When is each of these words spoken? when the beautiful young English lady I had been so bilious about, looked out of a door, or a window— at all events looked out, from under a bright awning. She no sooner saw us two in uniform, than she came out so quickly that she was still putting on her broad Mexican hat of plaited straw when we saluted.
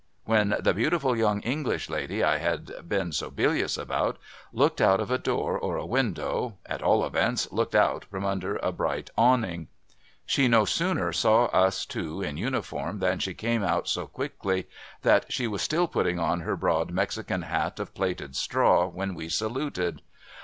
when 0.25 0.55
the 0.59 0.73
beautiful 0.73 1.15
young 1.15 1.41
English 1.41 1.87
lady 1.87 2.23
I 2.23 2.37
had 2.39 2.89
been 2.89 3.11
so 3.11 3.29
bilious 3.29 3.77
about, 3.77 4.17
looked 4.51 4.81
out 4.81 4.99
of 4.99 5.11
a 5.11 5.19
door, 5.19 5.55
or 5.59 5.77
a 5.77 5.85
window— 5.85 6.55
at 6.65 6.81
all 6.81 7.05
events 7.05 7.51
looked 7.51 7.75
out, 7.75 8.05
from 8.05 8.25
under 8.25 8.55
a 8.63 8.71
bright 8.71 9.11
awning. 9.15 9.67
She 10.25 10.47
no 10.47 10.65
sooner 10.65 11.13
saw 11.13 11.45
us 11.53 11.85
two 11.85 12.19
in 12.23 12.35
uniform, 12.35 12.97
than 12.97 13.19
she 13.19 13.35
came 13.35 13.61
out 13.63 13.87
so 13.87 14.07
quickly 14.07 14.67
that 15.03 15.31
she 15.31 15.45
was 15.45 15.61
still 15.61 15.87
putting 15.87 16.17
on 16.17 16.39
her 16.39 16.57
broad 16.57 16.89
Mexican 16.89 17.43
hat 17.43 17.79
of 17.79 17.93
plaited 17.93 18.35
straw 18.35 18.87
when 18.87 19.13
we 19.13 19.29
saluted. 19.29 20.01